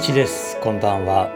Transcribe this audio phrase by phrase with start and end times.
[0.00, 0.58] 一です。
[0.62, 1.30] こんばんは。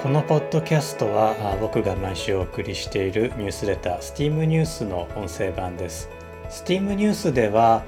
[0.00, 6.08] このポッドキャストは僕が毎週お送りしているニュースレター STEAM ニュースの音声版です。
[6.48, 7.82] STEAM ニュースでは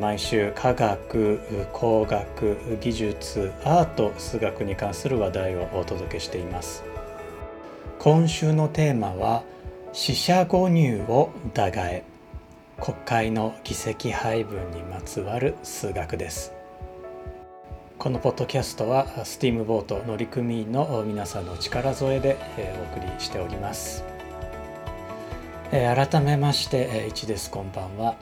[0.00, 1.38] 毎週科学
[1.72, 6.82] 工学技術アート数学に関する話題をお届けしています。
[8.00, 9.44] 今週のテーマは
[9.92, 12.02] 四捨五入を打え
[12.80, 16.52] 国会の議席配分にまつわる数学です。
[18.02, 22.36] このポッドキャストは STEAM ボート乗組員の皆さんの力添えで
[22.96, 24.02] お送りしております。
[25.70, 28.16] 改めまして1ですこんばんは。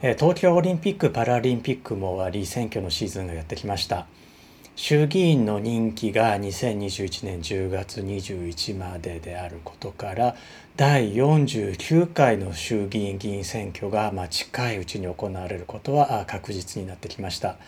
[0.00, 4.08] 東京オリンピック・パラリンピックも終わり選挙のシーズンがやってきました。
[4.74, 10.34] 衆議院の任期が2021年10月21までであることから
[10.74, 17.58] 第49回の衆議院議員選挙がま近いうちに行われることは確実になってきました。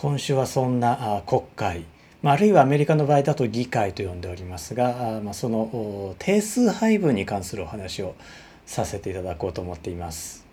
[0.00, 1.84] 今週はそんな国会
[2.22, 8.14] あるいはアメリカの場合だと議会と呼んでおりますがその定数配分に関するお話を
[8.64, 10.46] させていただこうと思っています。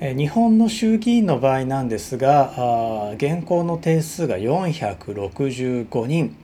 [0.00, 6.36] 日本の衆議院の場合なんですが現行の定数が465人。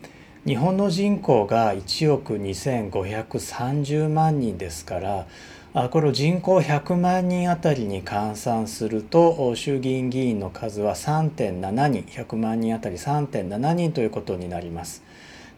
[0.47, 5.27] 日本の人口が1億2530万人ですから
[5.73, 15.05] これを人口100万人あたりに換算すると衆議院議員の数は3.7人100万人あたり3.7人ということになります。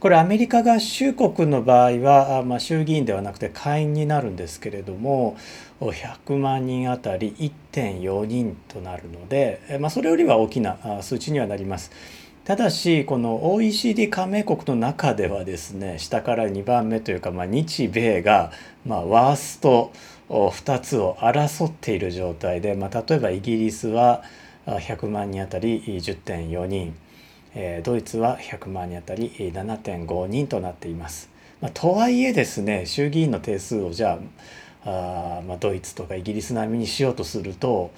[0.01, 5.37] これアメリカ合衆国の場合は、まあ、衆議院ではなくて下院になるんですけれども
[5.81, 7.35] 100万人あたり
[7.73, 11.91] 1.4人となるので、まあ、それよりは大きな数値にはなります。
[12.45, 18.51] ただしこの OECD 加盟国の中ではですね下から2番目というか、まあ、日米が、
[18.85, 19.93] まあ、ワースト
[20.29, 24.25] 2つを争っている状態で、まあ、例えばイギリスは
[24.67, 26.97] 100万人あたり10.4人
[27.85, 31.31] ドイツは100万人当たり7.5人となっています。
[31.61, 34.19] まあ、とはいえですね衆議院の定数をじゃ
[34.85, 37.93] ああ、まあ、ドイツとかイギリス並みにしようとすると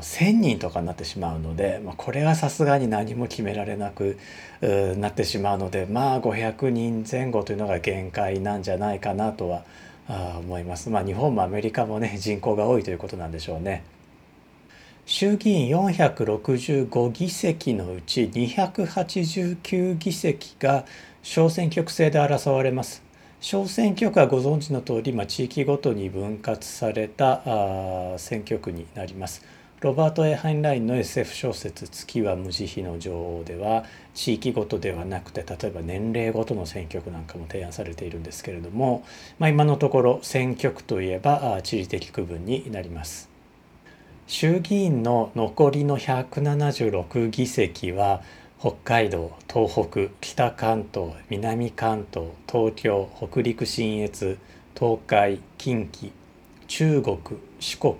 [0.00, 4.18] 1,000人とかになってしまうので、まあ、これはさすがに何も決められなく
[4.60, 9.64] なってしまうのでまあ500人前後というのが限界なんじゃないかなとは
[10.38, 10.88] 思います。
[10.90, 13.82] まあ、日本もアメリカもね人口が多いということなんでしょうね。
[15.04, 20.84] 衆議院465議席のうち289議席が
[21.22, 23.07] 小選挙区制で争われます。
[23.40, 29.44] 小選挙区はご存知の通り、まあ、地域ごとに分割されたあ選挙区になります。
[29.80, 39.04] ロバート・ A・ハインラインの SF 小説「月は無慈悲の女王」では地域ごとではなくて例えば年齢ごとの選挙区なんかも提案されているんですけれども、
[39.38, 43.28] まあ、今のところ選挙区といえば地理的区分になります。
[44.26, 48.20] 衆議院の残りの176議席は
[48.60, 54.36] 北海道東北北関東南関東東京北陸信越
[54.76, 56.10] 東海近畿
[56.66, 57.18] 中国
[57.60, 57.94] 四国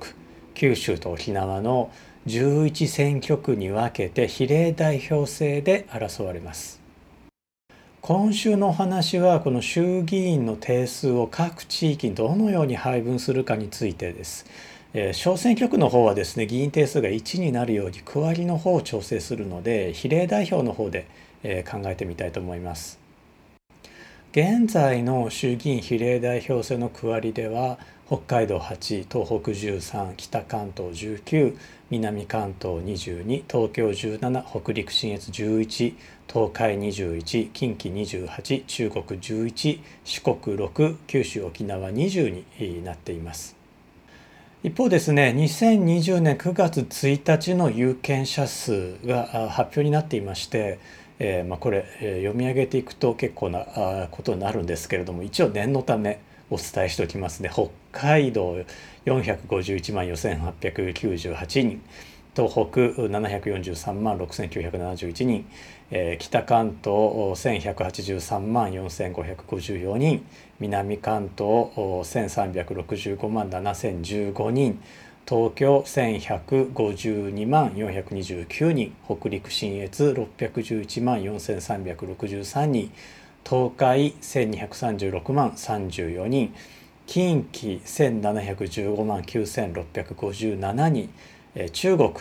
[0.54, 1.92] 九州と沖縄の
[2.26, 6.80] 11選挙区に分けて比例代表制で争われます
[8.00, 14.46] 今週のお話はこの衆議院の定数を各地域にどのように配分するかについてです。
[15.12, 21.06] 小選挙区の方はですね議員定数が1になるように区割りの方を調整するので比例代表の方で、
[21.70, 22.98] 考えてみたいと思います。
[24.32, 31.56] 現在の衆議院比例代表制の区割りでは北海道8東北13北関東19
[31.90, 35.94] 南関東22東京17北陸信越11
[36.26, 43.57] 東海21近畿28中国11四国6九州沖縄20になっています。
[44.64, 50.80] 一方ですね2020年9月1日の有権者数が発表になっていまして、
[51.20, 56.18] えー、まあ、これ、えー、読み上げていくと結構なことになるんですけれども一応念のため
[56.50, 57.50] お伝えしておきますね。
[57.52, 58.56] 北海道
[59.06, 61.80] 451万4898人
[62.38, 65.44] 東北743万6971人、
[65.90, 66.92] えー、北関東
[67.34, 70.22] 1183万4554人。
[70.60, 74.78] 南関東1365万7015人。
[75.26, 78.92] 東京1152万429人。
[79.06, 82.90] 北陸信越611万4363人。
[83.48, 86.52] 東海1236万34人。
[87.06, 91.08] 近畿1715万9657人。
[91.72, 92.12] 中国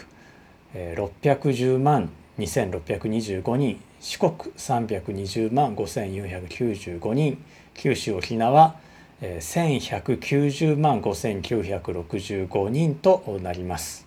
[0.74, 7.38] 610万2625人四国320万5495人
[7.74, 8.76] 九州沖縄
[9.22, 14.06] 1190万5965人となります。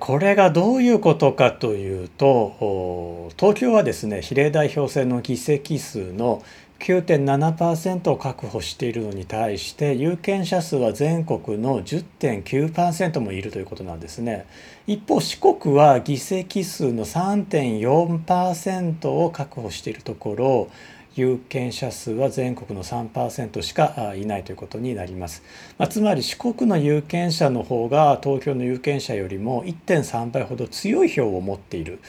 [0.00, 6.42] これがどういうことかというと東京はですね比例代表制の議席数の
[6.80, 14.46] 9.7%を確保しているのに対して有権者数は全国の10.9%もいるということなんですね。
[14.86, 20.70] 一方四国は議席数の3.4%を確保しているところ
[21.18, 25.42] 有権者数は全国の3%しかいないということになります、
[25.76, 32.00] まあ、つまり四国の有権者の方が東京の有権者よりも1.3倍ほど強い票を持っている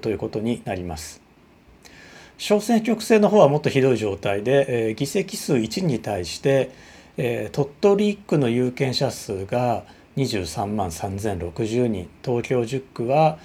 [0.00, 1.23] ということになります。
[2.38, 6.70] 小選挙区制の方はもっとひどい状態で、えー、議席数1に対して、
[7.16, 9.84] えー、鳥取1区の有権者数が
[10.16, 13.38] 23万3060人東京10区は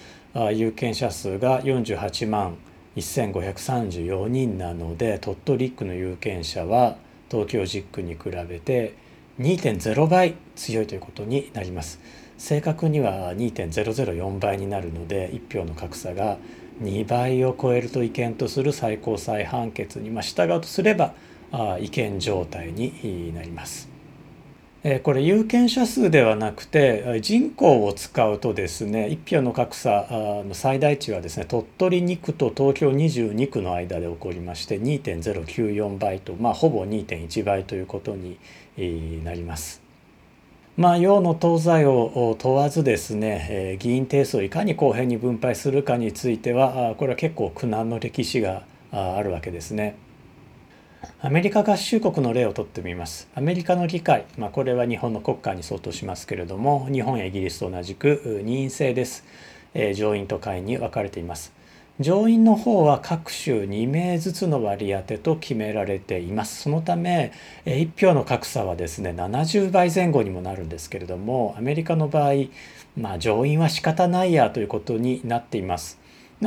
[0.54, 2.58] 有権者数が48万
[2.96, 6.98] 1534人なので鳥取1区の有権者は
[7.30, 8.94] 東京10区に比べて
[9.40, 12.00] 2.0倍強いということになります。
[12.38, 16.38] 正確には2.004倍になるので1票の格差が
[16.82, 21.14] 2倍を超えると違憲とする最高裁判決に従うとすれば
[21.80, 23.90] 違憲状態になります。
[25.04, 30.08] これ有権者数ではなくて人口を使うとですね1票の格差
[30.48, 38.38] の最大値はですね鳥取2区と東京22区の間で起こりまして2.094倍と、まあ、ほぼ2.1倍ということに
[39.26, 39.89] なります。
[40.80, 49.98] まあ、洋の東西を問わずですね、え議員定数をいかに公平に分配するかについてはこれは結構苦難の歴史があるわけですね。
[51.20, 53.28] アメリカ合衆国の例をとってみます。
[53.36, 59.26] アメリカの議会、まあ、これは日本の国会に相当しますけれども日本やイギリスと同じく任意制です。
[59.74, 61.59] え上院と下院に分かれています。
[62.00, 66.62] 上院の方は各州2名ずつの割り当てと決められています。
[66.62, 67.34] そのため
[67.66, 72.34] 1票の格差はですね70倍前後にもなるんですけれどもアメリカの場合、
[72.96, 76.00] まあ、上院は仕方ないやということになっています。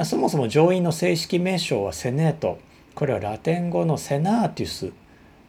[0.04, 2.58] そもそも上院の正式名称はセネート
[2.94, 4.90] これはラテン語のセナーティス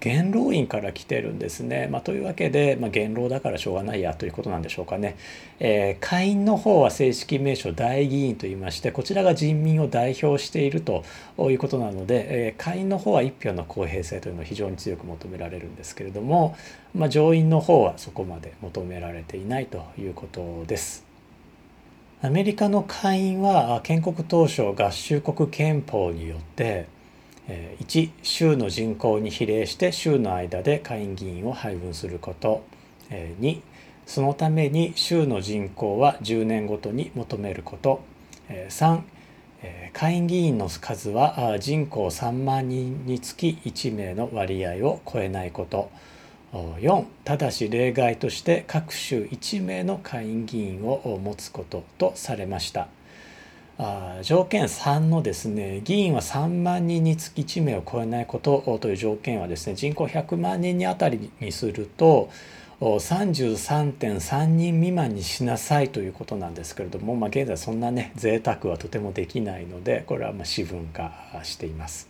[0.04, 1.88] 元老院から来てるんですね。
[1.90, 5.16] まあ、というわけで、まあ、元老だからしょうがないやということなんでしょうかね。
[5.62, 11.06] えー、下院の方は正式名称大議員といいましてこちらが人民を代表していると
[11.38, 16.58] いうことなので、えー、下院の方は一票の公平性というのを非常に強く求められるんですけれども、
[16.94, 21.06] まあ、上院の方はそこまで求められていないということです。
[22.22, 26.88] アメリカの下院は建国当初合衆国憲法によって
[27.48, 32.64] 1州の人口に比例して州の間で下院議員を配分すること。
[33.10, 33.62] 2
[34.06, 38.02] そのために州の人口は10年ごとに求めること。
[38.70, 39.02] 3
[39.94, 45.90] 下院議員の数は人口3万人につき1名の割合を超えないこと。
[46.54, 52.88] 4ただし例外として各州1名の下院議員を持つこととされました。
[53.78, 62.30] あ条件3のですね議員は3万人につき1名を超えないことという条件はですね人口100万人にあたりにすると
[62.80, 72.10] 33.3人未満にしなさいということなんですけれども、まあ、現在そんなね贅沢はとてもできないのでこれはま私文化しています。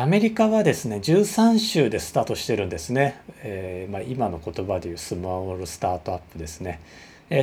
[0.00, 6.80] アメリカはですね13州でスタートしてるんですね、えー、まあ、今の言葉でいうスモールスタートアップですね。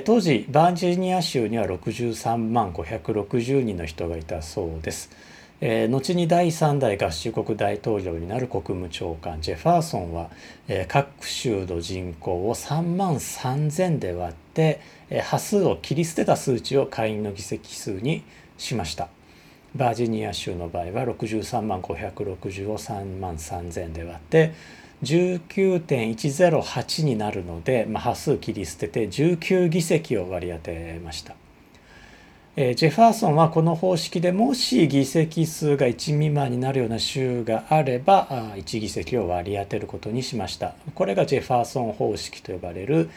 [0.05, 5.09] 当時バージニア州には63万560人の人がいたそうです。
[5.61, 10.29] 後に第3代合衆国大統領になる国務長官ジェファーソンは、
[10.87, 14.79] 各州の人口を3万3,000で割って、
[15.09, 18.23] えー、波数を切り捨てた数値を下院の議席数に
[18.59, 19.09] しました。
[19.75, 24.53] バージニア州の場合は63万560を3万3,000で割って
[25.03, 31.35] 19.108になるので、まあ、波数切り捨てて19議席を割り当てました。
[32.55, 40.75] えジェファーソンはこの方式でもし議席数が1未満になるような州があればあ1議席を割り当てることにしました。
[40.93, 43.09] これがジェファーソン方式と呼ばれる、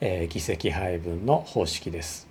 [0.00, 2.26] え議席配分の方式です。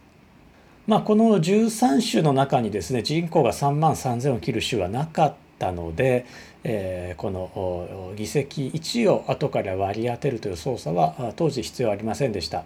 [0.87, 6.25] まあ、この13州の中にですね人口が3万3,000を切る州はなかったたので、
[6.63, 12.65] えー、この議席1を後から割り当てるという操作は当時必要ありませんでした。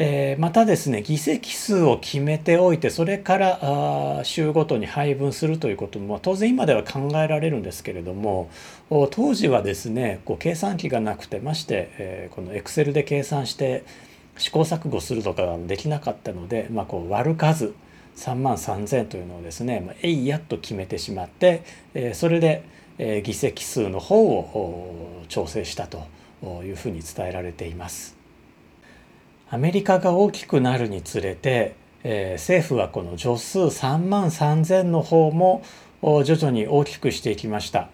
[0.00, 8.48] えー、またですね議席数を決めておいてそれから州ごとに配分するということも当然今では考えられるんですけれども
[9.10, 13.84] 当時はですねこう計算機がなくてまして、えー、このエクセルで計算して
[14.36, 17.74] 試行錯誤するとかできなかったので、まあ、こう割る数
[18.18, 21.62] 3万3,000というのをですね、まあ、えいやっと決めてしまって、
[21.94, 22.64] えー、それで、
[22.98, 26.04] えー、議席数の方を調整したと
[26.64, 28.16] いうふうに伝えられています。
[29.50, 35.62] アメリカが大きくなるにつれて、えー、政府はこの助数3万3,000の方も
[36.02, 37.88] 徐々に大きくしていきました。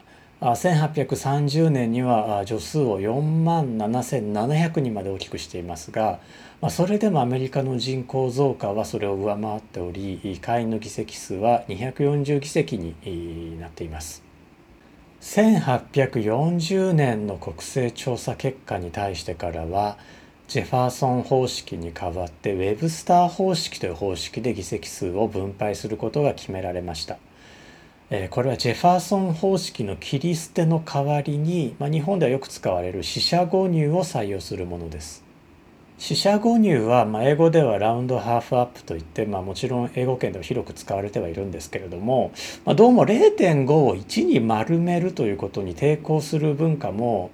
[0.53, 6.21] 1830年には助数を4万7700人まで大きくしていますが、
[6.61, 14.23] まあ、それでもアメリカの人口増加はそれを上回っており下院の議席数は240議席になっています。
[15.23, 19.97] 1840年の国勢調査結果に対してからは
[20.49, 27.17] ジェファーソン方式に代わってウェブスター方式という方式で議席数を分配することが決められました。
[28.31, 35.25] これはジェファーソン方式の切り捨ての代わりに、まあ、日本ではよく使われる四捨五入を採用するものです。
[35.99, 42.33] 四捨五入は、まあ、英語ではラウンドハーフアップといって、まあ、もちろん英語圏では広く使われてはいるんですけれども、
[42.65, 47.31] まあ、どうも0.5を1に丸めるということに抵抗する文化も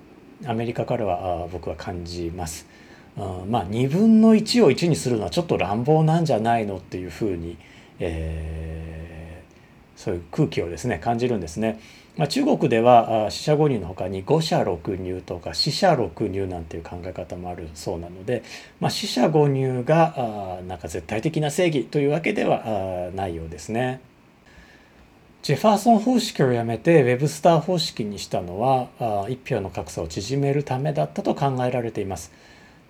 [0.46, 2.66] アメリカからは僕は感じます。
[3.16, 7.58] まあ2分の1を1にするのはちょっと乱暴なんじゃないのっていうふうに、
[7.98, 8.99] えー、
[10.00, 11.78] そういう空気をですね感じるんですね。
[12.16, 18.42] まあ、中国では四捨五入のほかに五捨六入とか四捨六入なんていう考え方もあるそうなので、
[18.80, 24.00] まあ、四捨五入があなんか絶対的な正義というわけではないようですね。
[25.42, 32.32] ジェファーソン方式をやめてウェブスター方式にしたのは一票の格差を縮めるためだったと考えられています。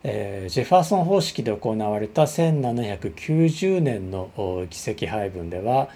[0.02, 4.31] えー、ジェファーソン方式で行われた1790年の
[4.71, 5.90] 議席配分では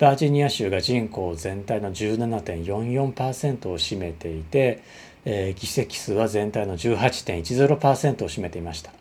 [0.00, 4.82] バージニア州が人口全体の17.44%を占めていて、
[5.26, 8.92] えー、議席数は全体の18.10%を占めていました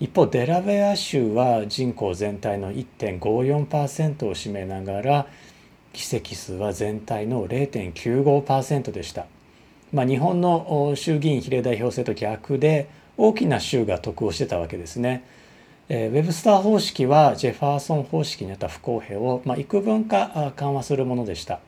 [0.00, 5.26] 一方デラウェア州は人口全体の1.54%を占めながら
[5.92, 9.26] 議席数は全体の0.95%でした、
[9.92, 15.24] まあ、日本の衆議院比例代表制と逆で大きな州が得をしてたわけですね。
[15.88, 21.60] えー、ウェブスター方式はジェファーソン方式にあった不公平を、まあ、幾分か緩和するものでした。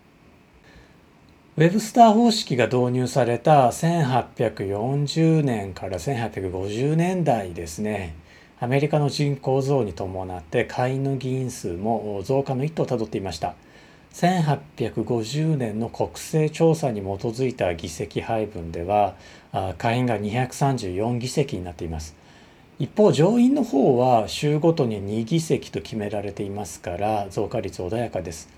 [1.59, 8.15] ウェブスター方式が導入された1840年から1850年代ですね
[8.61, 13.57] アメリカの人口増に伴って下院の議員数も増加の一途をたどっていました
[14.13, 19.17] 1850年の国勢調査に基づいた議席配分では
[19.79, 22.15] 下院が234議席になっています
[22.81, 28.49] 一方上院の方は州ごとに2議席と決められていますから増加率穏やかです、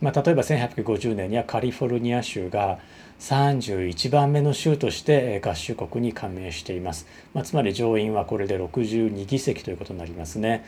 [0.00, 2.80] まあ、例えば1850年にはカリフォルニア州が
[3.20, 10.64] 31番目の州として合衆国に加盟しています、まあ、つまり上院はこれで62議席ということになりますね。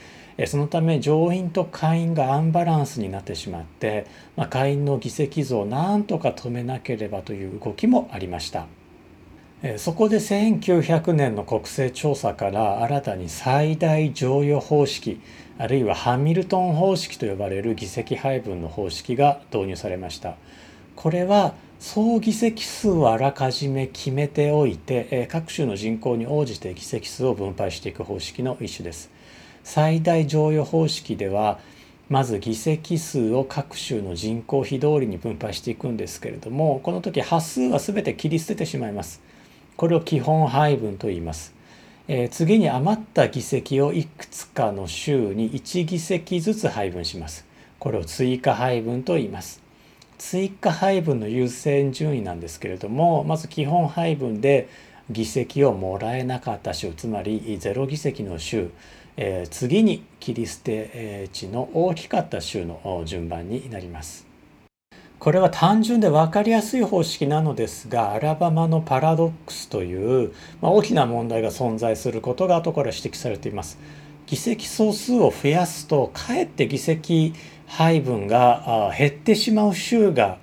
[0.47, 8.67] そのため上院と下院がアンバランスになってしまって、まあ、下院の議席増をなんとか止めなければという動きもありました。
[9.77, 15.21] そこで1900年の国勢調査から新たに最大剰余方式
[15.59, 20.37] あるいはハミルトン方式と呼ばれる議席配分の方式が導入されました
[20.97, 29.11] これは総議席数をあらかじめ決めておいて各州の人口に応じて議席数を分配していく方式の一種です。
[29.65, 31.59] 最大剰余方式では
[32.11, 39.23] まず議席数を各州の人口比通りに分配していくんですけれどもこの時端数は全て切り捨ててしまいます。
[39.81, 41.55] これを基本配分と言います。
[42.07, 47.47] えー、次に余った議席をいくつかの州に1議席ずつ配分します。
[47.79, 49.63] これを追加配分と言います。
[50.19, 54.69] 追加配分の優先順位なんですけれどもまず基本配分で
[55.09, 58.69] 議席をもらえなかった州つまりゼロ議席の州、
[59.17, 64.30] えー、次に切り捨て値の大きかった州の順番になります。
[65.21, 73.79] これは単純で分かりやすい方式なのですがアラバマのパラドックスという、まあ、大きな問題が存在することが後から指摘されています。
[74.27, 77.35] 議席総数を増やすとかえって議席
[77.67, 80.39] 配分が減ってしまう州が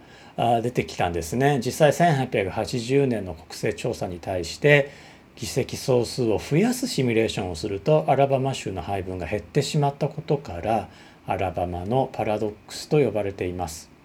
[0.62, 4.92] 出てきたんですね実際1880年の国勢調査に対して
[5.38, 10.90] 議席総数を増やすシミュレーションをするとアラバマ州の配分が減ってしまったことから
[11.26, 13.97] アラバマのパラドックスと呼ばれています。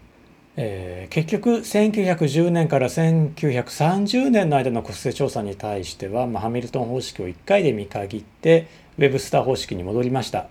[0.57, 8.69] えー、結局1910年から1930年の間の国勢調査に対しては、まあ、ハミルトン方式を1回で見限って
[8.99, 10.49] ウェブスター方式に戻りました。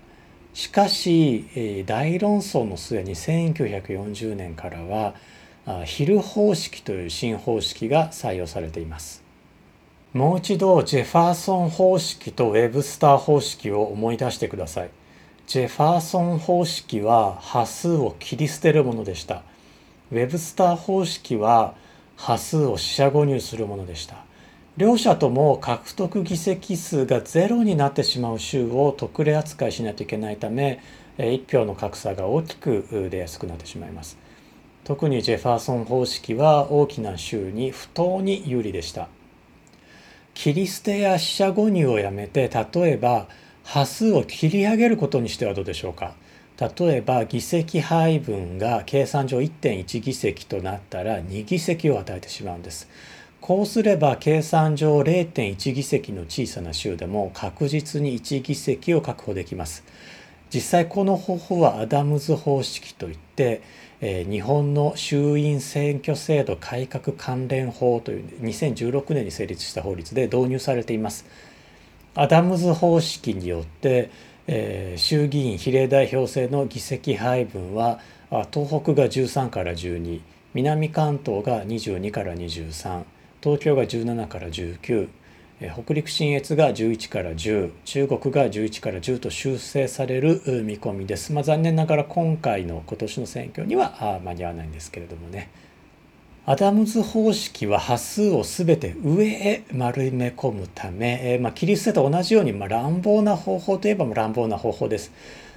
[0.53, 5.13] しかし大論争の末に1940年からは
[5.85, 9.23] ヒル方式という新方式が採用されています。
[10.13, 14.89] もう一度ジェファーソン方式とウェブスター方式を思い出してください。
[15.47, 19.43] ジェファーソン方式は波数を切り捨てるものでした。
[20.11, 21.73] ウェブスター方式は
[22.17, 24.17] 波数を四捨五入するものでした。
[24.77, 30.81] 両者とも獲得議席数がゼロになってしまう州を特例扱いしないといけないため
[31.17, 34.17] 1票の格差が大きく出やすくなってしまいます。
[34.83, 39.07] 特にジェファーソン方式は大きな州に不当に有利でした。
[40.33, 43.27] 切り捨てや死者誤入をやめて例えば
[43.63, 46.15] 波数を切り上げることにしてはどうでしょうか。
[46.61, 52.87] 例えば議席配分が計算上1.1議席となったら2議席を与えてしまうんです
[53.41, 59.83] こうすれば計算上0.1議席の小さな州でも確実に1議席を確保できます。
[60.53, 63.63] 実際この方法はアダムズ方式といって、
[63.99, 71.25] えー、日本の衆院選挙制度改革関連法という2016年に成立した法律で導入されています。
[72.13, 74.11] アダムズ方式によって、
[74.47, 77.99] えー、衆議院比例代表制の議席配分は
[78.51, 80.21] 東北が13から12
[80.53, 83.03] 南関東が22から23
[83.41, 85.09] 東京が17から19
[85.69, 95.49] 北陸信越が11から10中国が11から10と修正される見込みです、まあ、残念ながら今回の今年の選挙には間に合わないんですけれどもね。
[96.51, 105.13] アダムズ方式は波数を全て上へ丸め込むため、えまあ、切り捨てと同じように、まあ、乱暴な方法といえば乱暴な方法です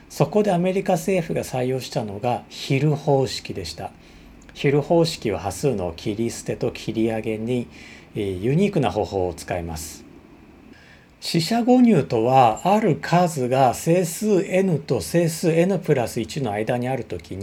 [0.08, 3.90] そこでアメリカ政府が採用したのがヒル方式でした
[4.52, 7.66] ヒル方式は波数の切り捨てと切り上げに
[8.14, 10.04] えユニークな方法を使います。
[11.20, 17.34] 四捨五入とはある数が整数 n と整数 n プラス1の間にあるとき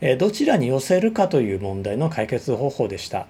[0.00, 3.26] にどちらに寄せるかという問題の解決方法でした。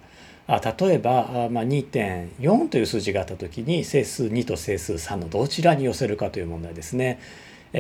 [0.49, 7.21] 例えば、まあ、2.4という数字があったときに整数2と整数3のどちらに寄せるかという問題ですね。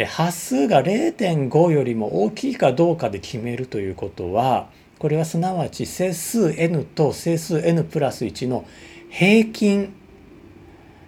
[0.07, 4.68] 端数が0.5よりも大きいかどうかで決めるということは
[4.99, 8.66] これはすなわち整数 n と整数 n プラス1の
[9.09, 9.95] 平均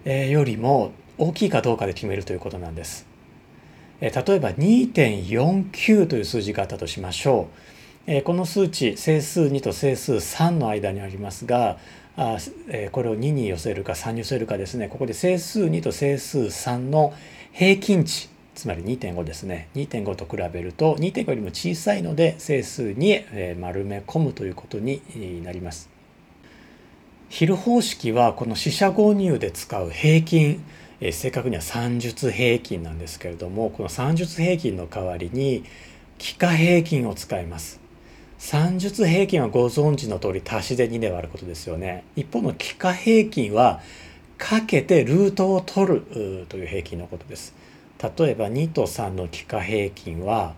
[0.07, 3.10] よりも大きいかどうかで決めるということなんです。
[4.01, 7.49] 例えば2.49という数字があったとしましょ
[8.07, 8.23] う。
[8.23, 11.77] この数値整数2と整数3の間にありますが
[12.17, 17.13] これを2に寄せるか3に寄せるかですねここで整数2と整数3の
[17.53, 23.21] 平均値つまり2.5ですね2.5と比べると2.5よりも小さいので整数に
[23.61, 25.03] 丸め込むということに
[25.45, 25.89] なります。
[27.29, 30.65] ヒル方式はこの四捨五入で使う平均
[31.01, 35.65] え正確には算術平均なんですけれどもこの算術平均の代わりに
[36.19, 37.81] 幾何平均を使います。
[38.39, 42.05] 算術平均はご存知の通り足しで2で割ることですよね。
[42.17, 43.81] 一方の幾何平均は
[44.39, 47.55] かけてルートを取るという平均のことです。
[48.03, 50.55] 例えば2と3の幾何平均は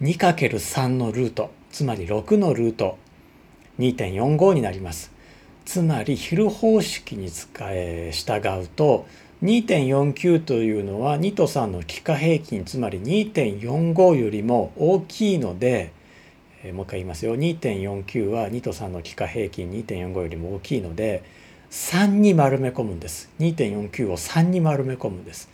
[0.00, 2.98] 2×3 のルートつまり6のルート
[3.78, 5.12] 2.45になります
[5.64, 9.06] つまりヒル方式に使え従うと
[9.42, 15.92] 2.49というのは2と3の幾何平均つまり2.45よりも大きいので
[16.72, 21.24] もう一回言いますよ2.49は2と3の幾何平均2.45よりも大きいので
[21.70, 25.48] 3に丸め込むんです2.49を3に丸め込むんです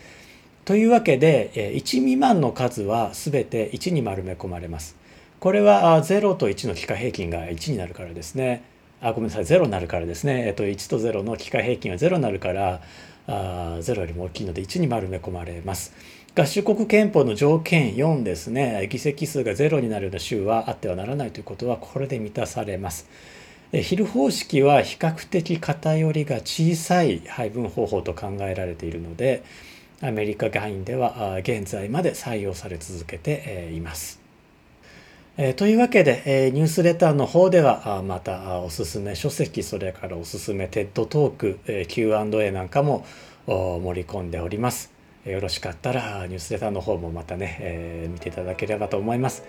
[0.69, 4.97] というわけで1未満の数は全て1に丸め込まれます。
[5.41, 8.63] これは0と1の幾何平均が1になるからですね。
[9.01, 10.47] あごめんなさい0になるからですね。
[10.47, 12.83] えっと、1と0の幾何平均は0になるから
[13.29, 15.95] あ0よりも大きいので1に丸め込まれます。
[16.35, 23.09] 合衆国憲法の条件4ですね議席数が0になるような州はあってはならないということはこれで満たされます。
[23.73, 29.43] ヒル方式は比較的偏りが小さい配分方法と考えられているので
[30.01, 34.18] アメリカ外院では現在まで採用され続けています。
[35.41, 43.07] えというわけでえニュースレターの方ではあまたおすすめ書籍それからおすすめ TED トークえ Q&A なんかも
[43.47, 44.93] 盛り込んでおります。
[45.25, 49.45] よろしかったらニュースレターの方もまたねえ見ていただければと思います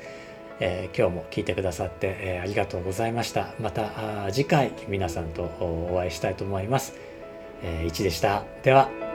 [0.60, 0.90] え。
[0.96, 3.56] 今日も聞いてくださってえありがとうございました。
[3.60, 6.94] また次回皆さんとお会いしたいと思います。
[7.64, 8.44] え1でした。
[8.62, 9.09] では。